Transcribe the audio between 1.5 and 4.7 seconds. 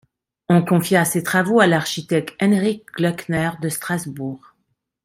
à l’architecte Heinrich Gloeckner de Strasbourg.